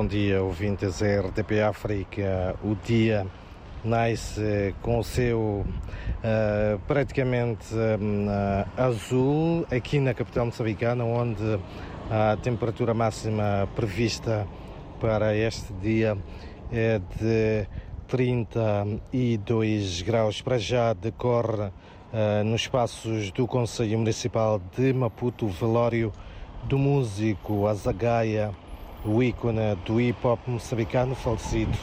bom 0.00 0.06
dia, 0.06 0.42
ouvintes 0.42 1.00
da 1.00 1.20
RTP 1.20 1.60
África. 1.60 2.56
O 2.64 2.74
dia 2.74 3.26
nasce 3.84 4.74
com 4.80 4.98
o 4.98 5.04
céu 5.04 5.38
uh, 5.66 6.78
praticamente 6.88 7.74
uh, 7.74 8.80
azul 8.80 9.66
aqui 9.70 10.00
na 10.00 10.14
capital 10.14 10.46
moçambicana, 10.46 11.04
onde 11.04 11.60
a 12.10 12.34
temperatura 12.38 12.94
máxima 12.94 13.68
prevista 13.76 14.48
para 14.98 15.36
este 15.36 15.70
dia 15.74 16.16
é 16.72 16.98
de 16.98 17.68
32 18.08 20.00
graus. 20.00 20.40
Para 20.40 20.56
já 20.56 20.94
decorre 20.94 21.64
uh, 21.64 22.42
nos 22.42 22.62
espaços 22.62 23.30
do 23.32 23.46
Conselho 23.46 23.98
Municipal 23.98 24.62
de 24.74 24.94
Maputo 24.94 25.44
o 25.44 25.50
velório 25.50 26.10
do 26.64 26.78
músico 26.78 27.66
Azagaia, 27.66 28.50
o 29.04 29.22
ícone 29.22 29.74
do 29.86 30.00
hip 30.00 30.26
hop 30.26 30.38
moçambicano 30.46 31.14
falecido 31.14 31.76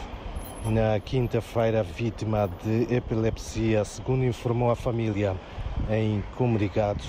na 0.66 1.00
quinta-feira, 1.00 1.82
vítima 1.82 2.50
de 2.64 2.94
epilepsia, 2.94 3.84
segundo 3.86 4.24
informou 4.24 4.70
a 4.70 4.76
família 4.76 5.36
em 5.90 6.24
comunicado. 6.36 7.04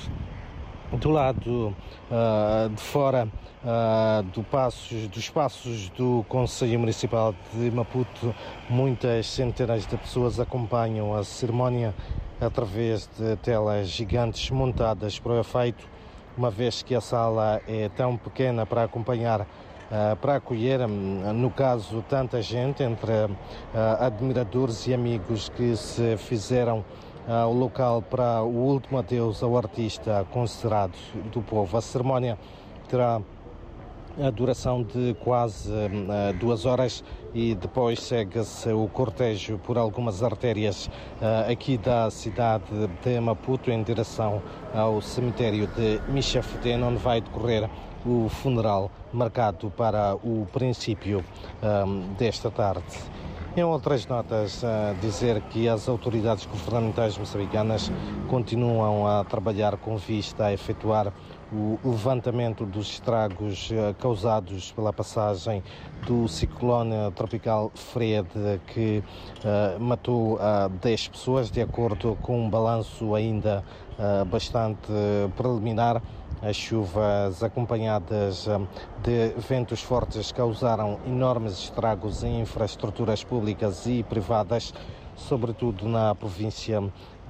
Do 0.92 1.10
lado 1.10 1.74
uh, 2.10 2.68
de 2.70 2.80
fora 2.80 3.28
uh, 3.62 4.22
do 4.22 4.42
passos, 4.42 5.08
dos 5.08 5.28
passos 5.28 5.90
do 5.90 6.24
Conselho 6.28 6.80
Municipal 6.80 7.34
de 7.52 7.70
Maputo, 7.70 8.34
muitas 8.70 9.26
centenas 9.26 9.86
de 9.86 9.96
pessoas 9.98 10.40
acompanham 10.40 11.14
a 11.14 11.22
cerimónia 11.22 11.94
através 12.40 13.10
de 13.18 13.36
telas 13.36 13.88
gigantes 13.88 14.50
montadas 14.50 15.18
para 15.18 15.32
o 15.32 15.40
efeito, 15.40 15.86
uma 16.36 16.50
vez 16.50 16.82
que 16.82 16.94
a 16.94 17.00
sala 17.00 17.60
é 17.68 17.90
tão 17.90 18.16
pequena 18.16 18.64
para 18.64 18.84
acompanhar 18.84 19.46
para 20.20 20.36
acolher, 20.36 20.80
hum, 20.80 21.32
no 21.32 21.50
caso, 21.50 22.04
tanta 22.08 22.42
gente, 22.42 22.82
entre 22.82 23.12
uh, 23.24 23.34
admiradores 24.00 24.86
e 24.86 24.92
amigos 24.92 25.48
que 25.48 25.76
se 25.76 26.16
fizeram 26.16 26.84
ao 27.26 27.50
uh, 27.50 27.54
local 27.54 28.02
para 28.02 28.42
o 28.42 28.54
último 28.54 28.98
adeus 28.98 29.42
ao 29.42 29.56
artista 29.56 30.26
considerado 30.30 30.92
do 31.32 31.40
povo. 31.40 31.76
A 31.76 31.80
cerimónia 31.80 32.38
terá 32.88 33.20
a 34.20 34.30
duração 34.30 34.82
de 34.82 35.14
quase 35.22 35.70
uh, 35.70 36.32
duas 36.38 36.64
horas 36.64 37.04
e 37.34 37.54
depois 37.54 38.00
segue-se 38.00 38.70
o 38.72 38.88
cortejo 38.88 39.58
por 39.58 39.78
algumas 39.78 40.22
artérias 40.22 40.86
uh, 40.86 41.50
aqui 41.50 41.78
da 41.78 42.10
cidade 42.10 42.64
de 43.04 43.20
Maputo 43.20 43.70
em 43.70 43.82
direção 43.82 44.42
ao 44.74 45.00
cemitério 45.00 45.66
de 45.68 46.00
Michafudena, 46.08 46.86
onde 46.86 46.98
vai 46.98 47.20
decorrer 47.20 47.68
o 48.04 48.28
funeral 48.28 48.90
marcado 49.12 49.70
para 49.70 50.14
o 50.16 50.46
princípio 50.52 51.24
um, 51.62 52.14
desta 52.14 52.50
tarde. 52.50 52.84
Em 53.56 53.64
outras 53.64 54.06
notas, 54.06 54.62
a 54.62 54.92
dizer 55.00 55.40
que 55.42 55.68
as 55.68 55.88
autoridades 55.88 56.46
governamentais 56.46 57.18
moçambicanas 57.18 57.90
continuam 58.28 59.06
a 59.06 59.24
trabalhar 59.24 59.76
com 59.78 59.96
vista 59.96 60.44
a 60.46 60.52
efetuar 60.52 61.12
o 61.50 61.78
levantamento 61.82 62.66
dos 62.66 62.88
estragos 62.90 63.70
eh, 63.72 63.94
causados 63.98 64.70
pela 64.72 64.92
passagem 64.92 65.62
do 66.06 66.28
ciclone 66.28 67.10
tropical 67.14 67.72
Fred, 67.74 68.28
que 68.66 69.02
uh, 69.44 69.80
matou 69.80 70.34
uh, 70.34 70.68
10 70.80 71.08
pessoas, 71.08 71.50
de 71.50 71.60
acordo 71.60 72.16
com 72.22 72.44
um 72.44 72.50
balanço 72.50 73.14
ainda 73.14 73.64
uh, 73.98 74.24
bastante 74.26 74.88
preliminar. 75.36 76.02
As 76.40 76.56
chuvas 76.56 77.42
acompanhadas 77.42 78.46
de 79.02 79.30
ventos 79.38 79.82
fortes 79.82 80.30
causaram 80.30 81.00
enormes 81.04 81.54
estragos 81.54 82.22
em 82.22 82.40
infraestruturas 82.40 83.24
públicas 83.24 83.86
e 83.86 84.04
privadas, 84.04 84.72
sobretudo 85.16 85.88
na 85.88 86.14
província 86.14 86.80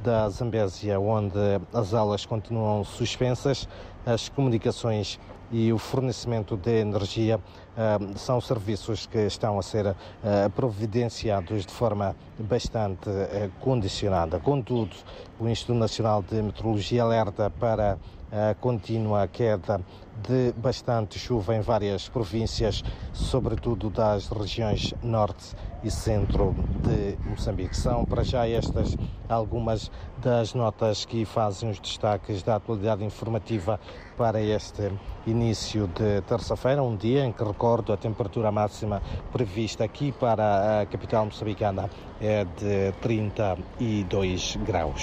da 0.02 0.28
Zambésia, 0.28 0.98
onde 0.98 1.38
as 1.72 1.94
aulas 1.94 2.24
continuam 2.24 2.84
suspensas, 2.84 3.68
as 4.06 4.28
comunicações 4.28 5.18
e 5.50 5.72
o 5.72 5.78
fornecimento 5.78 6.56
de 6.56 6.80
energia 6.80 7.38
uh, 7.38 8.18
são 8.18 8.40
serviços 8.40 9.06
que 9.06 9.18
estão 9.26 9.58
a 9.58 9.62
ser 9.62 9.86
uh, 9.86 9.94
providenciados 10.54 11.64
de 11.64 11.72
forma 11.72 12.14
bastante 12.38 13.08
uh, 13.08 13.50
condicionada. 13.60 14.38
Contudo, 14.38 14.94
o 15.38 15.48
Instituto 15.48 15.78
Nacional 15.78 16.22
de 16.22 16.42
Meteorologia 16.42 17.02
alerta 17.02 17.50
para 17.50 17.98
a 18.30 18.54
contínua 18.54 19.26
queda 19.26 19.80
de 20.26 20.52
bastante 20.52 21.18
chuva 21.18 21.56
em 21.56 21.60
várias 21.60 22.10
províncias, 22.10 22.82
sobretudo 23.12 23.88
das 23.88 24.28
regiões 24.28 24.92
norte 25.02 25.54
e 25.82 25.90
centro 25.90 26.54
de 26.82 27.16
Moçambique. 27.26 27.74
São 27.74 28.04
para 28.04 28.22
já 28.22 28.46
estas 28.46 28.96
das 30.16 30.54
notas 30.54 31.04
que 31.04 31.24
fazem 31.24 31.70
os 31.70 31.78
destaques 31.78 32.42
da 32.42 32.56
atualidade 32.56 33.04
informativa 33.04 33.78
para 34.16 34.40
este 34.40 34.92
início 35.26 35.86
de 35.88 36.20
terça-feira, 36.22 36.82
um 36.82 36.96
dia 36.96 37.24
em 37.24 37.32
que 37.32 37.44
recordo 37.44 37.92
a 37.92 37.96
temperatura 37.96 38.50
máxima 38.50 39.02
prevista 39.32 39.84
aqui 39.84 40.10
para 40.12 40.80
a 40.80 40.86
capital 40.86 41.26
moçambicana 41.26 41.88
é 42.20 42.44
de 42.44 42.92
32 43.00 44.56
graus. 44.66 44.94